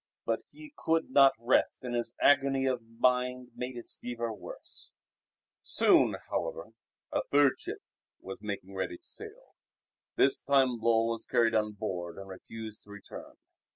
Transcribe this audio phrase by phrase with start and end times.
[0.25, 4.93] But he could not rest and his agony of mind made his fever worse.
[5.61, 6.71] Soon, however,
[7.11, 7.83] a third ship
[8.19, 9.53] was making ready to sail.
[10.15, 13.35] This time Lull was carried on board and refused to return.